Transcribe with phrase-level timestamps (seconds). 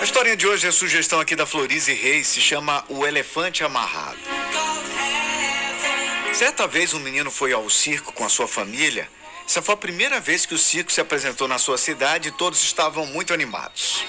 [0.00, 3.64] A história de hoje é a sugestão aqui da Florize Reis, se chama O Elefante
[3.64, 4.18] Amarrado.
[6.32, 9.08] Certa vez um menino foi ao circo com a sua família.
[9.48, 12.62] Essa foi a primeira vez que o circo se apresentou na sua cidade e todos
[12.62, 14.04] estavam muito animados.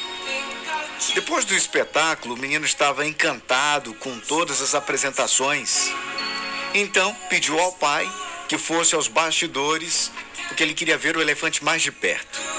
[1.13, 5.91] Depois do espetáculo, o menino estava encantado com todas as apresentações.
[6.73, 8.11] Então pediu ao pai
[8.47, 10.11] que fosse aos bastidores,
[10.47, 12.56] porque ele queria ver o elefante mais de perto.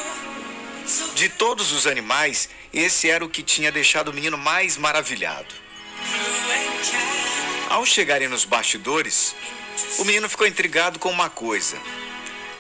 [1.19, 5.53] De todos os animais, esse era o que tinha deixado o menino mais maravilhado.
[7.69, 9.35] Ao chegarem nos bastidores,
[9.99, 11.77] o menino ficou intrigado com uma coisa.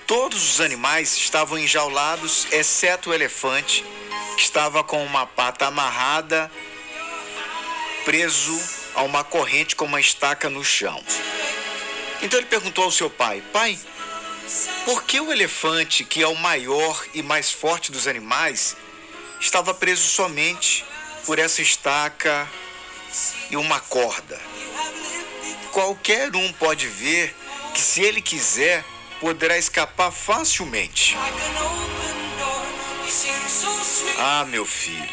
[0.09, 3.84] Todos os animais estavam enjaulados, exceto o elefante,
[4.34, 6.51] que estava com uma pata amarrada,
[8.05, 8.61] preso
[8.93, 11.01] a uma corrente com uma estaca no chão.
[12.20, 13.79] Então ele perguntou ao seu pai: Pai,
[14.84, 18.77] por que o elefante, que é o maior e mais forte dos animais,
[19.41, 20.84] estava preso somente
[21.27, 22.48] por essa estaca
[23.50, 24.41] e uma corda?
[25.73, 27.34] Qualquer um pode ver
[27.75, 28.84] que, se ele quiser,
[29.20, 31.17] poderá escapar facilmente.
[34.19, 35.08] Ah, meu filho,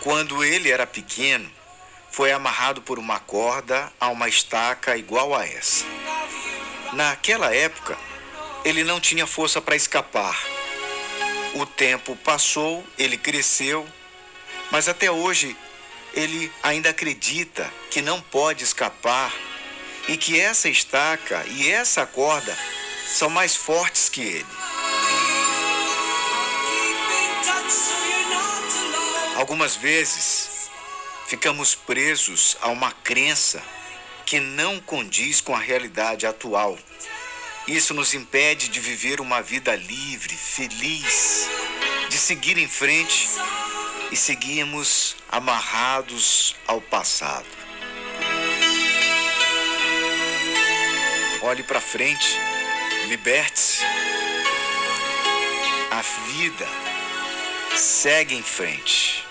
[0.00, 1.50] quando ele era pequeno,
[2.10, 5.84] foi amarrado por uma corda a uma estaca igual a essa.
[6.92, 7.98] Naquela época,
[8.64, 10.38] ele não tinha força para escapar.
[11.54, 13.86] O tempo passou, ele cresceu,
[14.70, 15.56] mas até hoje
[16.14, 19.32] ele ainda acredita que não pode escapar
[20.08, 22.56] e que essa estaca e essa corda
[23.06, 24.46] são mais fortes que ele.
[29.36, 30.70] Algumas vezes
[31.26, 33.62] ficamos presos a uma crença
[34.24, 36.78] que não condiz com a realidade atual.
[37.66, 41.50] Isso nos impede de viver uma vida livre, feliz,
[42.08, 43.28] de seguir em frente
[44.12, 47.46] e seguimos amarrados ao passado.
[51.42, 52.38] Olhe para frente,
[53.08, 53.82] liberte-se.
[55.90, 56.68] A vida
[57.76, 59.25] segue em frente.